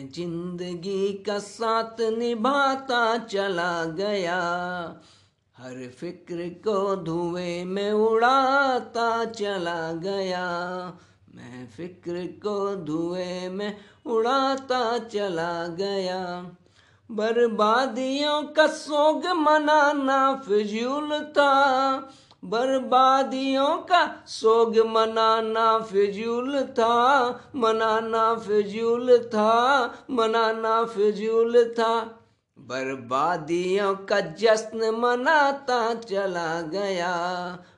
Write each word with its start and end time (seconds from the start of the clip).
मैं 0.00 0.08
ज़िंदगी 0.12 1.12
का 1.12 1.38
साथ 1.38 2.00
निभाता 2.00 3.18
चला 3.18 3.84
गया। 3.84 4.38
हर 5.58 5.88
फ़िक्र 6.00 6.48
को 6.48 6.96
धुएँ 6.96 7.64
में 7.64 7.92
उड़ाता 7.92 9.24
चला 9.24 9.92
गया। 9.92 10.46
मैं 11.34 11.66
फ़िक्र 11.66 12.26
को 12.26 12.76
धुएँ 12.76 13.48
में 13.48 13.76
उड़ाता 14.06 14.98
चला 14.98 15.66
गया। 15.66 16.20
बर्बादियों 17.10 18.42
का 18.42 18.66
सोग 18.66 19.26
मनाना 19.26 20.34
फिजूल 20.34 21.20
था। 21.20 21.52
बर्बादियों 22.44 23.76
का 23.76 24.24
सोग 24.26 24.86
मनाना 24.86 25.78
फिजूल 25.78 26.62
था, 26.62 27.30
मनाना 27.56 28.34
फिजूल 28.34 29.18
था, 29.18 29.84
मनाना 30.10 30.84
फिजूल 30.84 31.64
था। 31.64 32.00
बर्बादियों 32.58 33.94
का 33.94 34.20
जश्न 34.20 34.90
मनाता 34.90 35.94
चला 35.94 36.60
गया, 36.60 37.14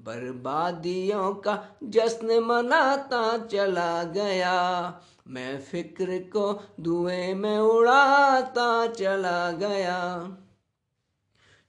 बर्बादियों 0.00 1.34
का 1.34 1.64
जश्न 1.84 2.26
मनाता 2.26 3.38
चला 3.38 4.02
गया। 4.04 4.94
मैं 5.28 5.60
फ़िक्र 5.60 6.06
को 6.06 6.74
धुएँ 6.80 7.34
में 7.34 7.58
उड़ाता 7.58 8.86
चला 8.86 9.50
गया। 9.50 10.28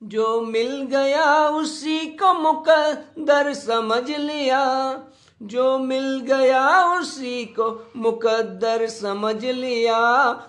जो 0.03 0.41
मिल 0.41 0.81
गया 0.81 1.49
उसी 1.49 1.99
को 1.99 2.33
मुकद्दर 2.33 3.53
समझ 3.53 4.11
लिया। 4.11 4.93
जो 5.41 5.79
मिल 5.79 6.19
गया 6.19 6.93
उसी 6.99 7.45
को 7.45 7.91
मुकद्दर 7.95 8.87
समझ 8.87 9.45
लिया, 9.45 10.01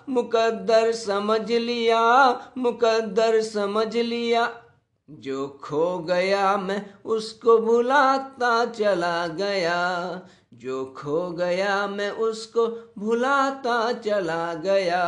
मुकद्दर 0.08 0.92
समझ 0.92 1.52
लिया, 1.52 2.32
मुकद्दर 2.58 3.42
समझ 3.42 3.96
लिया। 3.96 4.62
जो 5.10 5.60
खो 5.64 5.98
गया 5.98 6.56
मैं 6.56 6.94
उसको 7.04 7.58
भुलाता 7.58 8.64
चला 8.64 9.26
गया। 9.26 10.20
जो 10.54 10.94
खो 10.96 11.30
गया 11.30 11.86
मैं 11.86 12.10
उसको 12.10 12.94
भुलाता 12.98 13.92
चला 13.92 14.54
गया। 14.54 15.06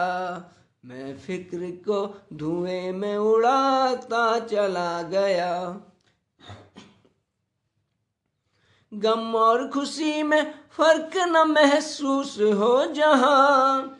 मैं 0.84 1.18
फ़िक्र 1.18 1.58
को 1.58 2.20
धुएँ 2.32 2.92
में 2.92 3.16
उड़ाता 3.16 4.38
चला 4.38 5.02
गया। 5.02 5.80
गम 8.94 9.34
और 9.34 9.68
खुशी 9.68 10.22
में 10.22 10.54
फ़र्क 10.70 11.10
न 11.16 11.44
महसूस 11.48 12.40
हो 12.40 12.86
जहाँ। 12.86 13.98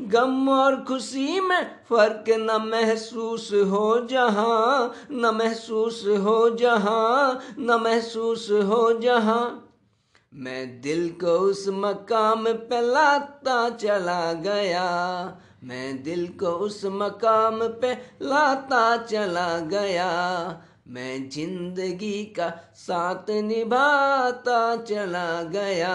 गम 0.00 0.48
और 0.48 0.84
खुशी 0.84 1.40
में 1.40 1.80
फ़र्क 1.88 2.24
न 2.28 2.62
महसूस 2.62 3.50
हो 3.52 4.06
जहाँ। 4.06 4.94
न 5.10 5.26
महसूस 5.26 6.04
हो 6.06 6.50
जहाँ, 6.50 7.40
न 7.58 7.74
महसूस 7.74 8.50
हो 8.50 8.92
जहाँ। 8.92 9.66
मैं 10.34 10.80
दिल 10.80 11.08
को 11.10 11.38
उस 11.38 11.64
मकाम 11.68 12.52
पे 12.52 12.80
लाता 12.80 13.70
चला 13.70 14.32
गया। 14.32 15.40
मैं 15.64 16.02
दिल 16.02 16.26
को 16.28 16.46
उस 16.46 16.84
मकाम 16.84 17.60
पे 17.68 17.92
लाता 18.22 18.96
चला 18.96 19.58
गया। 19.58 20.10
मैं 20.88 21.28
ज़िंदगी 21.28 22.24
का 22.24 22.72
साथ 22.74 23.30
निभाता 23.30 24.76
चला 24.76 25.42
गया। 25.42 25.94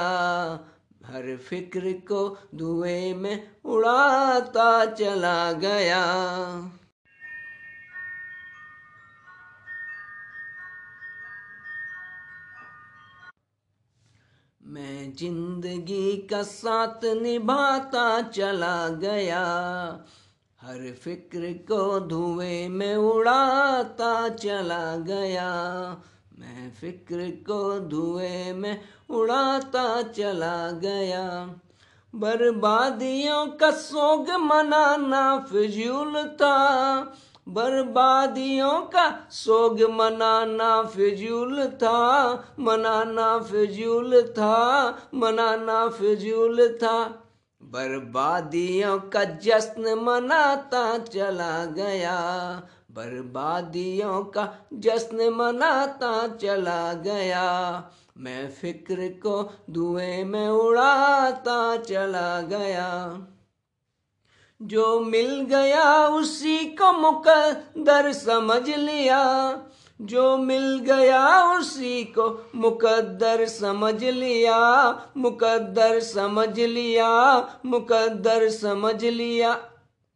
हर 1.05 1.37
फ़िक्र 1.37 1.91
को 1.91 2.37
धुएँ 2.55 3.13
में 3.13 3.47
उड़ाता 3.65 4.85
चला 4.85 5.51
गया। 5.51 6.05
मैं 15.05 15.13
ज़िंदगी 15.15 16.17
का 16.17 16.43
साथ 16.43 17.05
निभाता 17.05 18.21
चला 18.21 18.87
गया। 18.87 19.41
हर 20.61 20.91
फ़िक्र 21.03 21.51
को 21.71 21.99
धुएँ 21.99 22.69
में 22.69 22.95
उड़ाता 22.95 24.29
चला 24.29 24.95
गया। 24.95 25.49
मैं 26.39 26.71
फ़िक्र 26.71 27.29
को 27.31 27.79
धुएँ 27.79 28.53
में 28.53 28.81
उड़ाता 29.09 30.01
चला 30.01 30.71
गया। 30.71 31.55
बर्बादियों 32.15 33.47
का 33.47 33.71
सोग 33.71 34.29
मनाना 34.29 35.39
फिजूल 35.39 36.23
था। 36.23 36.57
बर्बादियों 37.49 38.81
का 38.81 39.27
सोग 39.31 39.81
मनाना 39.81 40.83
फिजूल 40.83 41.65
था, 41.65 42.33
मनाना 42.59 43.39
फिजूल 43.39 44.21
था, 44.21 44.89
मनाना 45.13 45.87
फिजूल 45.87 46.67
था। 46.67 47.03
बर्बादियों 47.63 48.99
का 48.99 49.23
जश्न 49.23 49.93
मनाता 49.93 50.97
चला 50.97 51.65
गया, 51.65 52.19
बर्बादियों 52.91 54.23
का 54.23 54.53
जश्न 54.73 55.29
मनाता 55.29 56.27
चला 56.27 56.93
गया। 56.93 57.83
मैं 58.17 58.51
फ़िक्र 58.51 58.95
को 58.95 59.53
धुएँ 59.69 60.23
में 60.23 60.47
उड़ाता 60.47 61.77
चला 61.77 62.41
गया। 62.41 63.17
जो 64.61 64.99
मिल 64.99 65.41
गया 65.41 66.07
उसी 66.07 66.57
को 66.57 66.93
मुकद्दर 66.93 68.11
समझ 68.11 68.69
लिया। 68.69 69.57
जो 70.01 70.37
मिल 70.37 70.79
गया 70.79 71.53
उसी 71.59 72.03
को 72.03 72.49
मुकद्दर 72.55 73.45
समझ 73.45 74.03
लिया। 74.03 74.91
मुकद्दर 75.17 75.99
समझ 75.99 76.59
लिया, 76.59 77.41
मुकद्दर 77.65 78.49
समझ 78.49 79.05
लिया। 79.05 79.61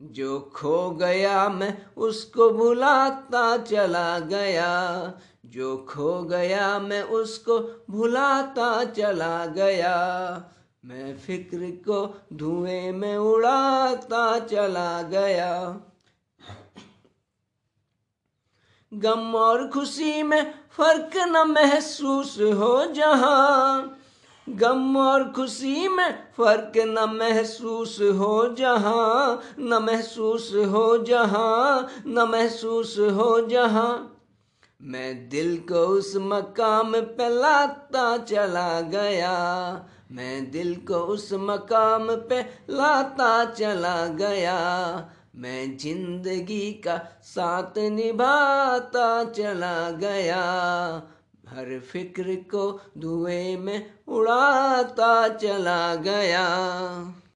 जो 0.02 0.52
खो 0.56 0.90
गया 0.90 1.50
मैं 1.50 1.78
उसको 1.98 2.50
भुलाता 2.50 3.58
चला 3.58 4.20
गया। 4.20 5.14
जो 5.46 5.88
खो 5.90 6.24
गया 6.24 6.80
मैं 6.80 7.04
उसको 7.04 7.86
भुलाता 7.90 8.84
चला 8.84 9.46
गया। 9.46 9.96
मैं 10.86 11.18
फ़िक्र 11.18 11.58
को 11.58 12.22
धुएँ 12.34 12.92
में 12.92 13.18
उड़ाता 13.18 14.40
चला 14.40 15.02
गया। 15.02 15.80
गम 18.94 19.36
और 19.36 19.68
खुशी 19.68 20.24
में 20.24 20.54
फ़र्क 20.72 21.12
न 21.18 21.48
महसूस 21.48 22.38
हो 22.40 22.86
जहाँ। 22.86 24.00
गम 24.50 24.98
और 24.98 25.32
खुशी 25.32 25.88
में 25.88 26.28
फ़र्क 26.38 26.74
न 26.78 27.10
महसूस 27.10 28.02
हो 28.02 28.56
जहाँ। 28.56 29.42
न 29.60 29.74
महसूस 29.74 30.52
हो 30.56 30.98
जहाँ, 30.98 31.90
न 32.08 32.20
महसूस 32.20 32.96
हो 33.00 33.48
जहाँ। 33.48 34.16
मैं 34.82 35.30
दिल 35.30 35.58
को 35.58 35.88
उस 35.88 36.14
मकाम 36.16 37.02
पे 37.02 37.30
लाता 37.30 38.18
चला 38.18 38.82
गया। 38.82 39.90
मैं 40.12 40.52
दिल 40.52 40.76
को 40.76 40.96
उस 40.96 41.34
मकाम 41.34 42.16
पे 42.16 42.42
लाता 42.70 43.46
चला 43.46 44.08
गया। 44.08 44.58
मैं 45.36 45.78
ज़िंदगी 45.78 46.72
का 46.72 47.20
साथ 47.24 47.78
निभाता 47.78 49.24
चला 49.24 49.92
गया। 49.92 50.44
हर 51.50 51.80
फ़िक्र 51.80 52.36
को 52.36 52.82
धुएँ 52.98 53.58
में 53.58 53.94
उड़ाता 54.08 55.28
चला 55.28 55.96
गया। 55.96 56.46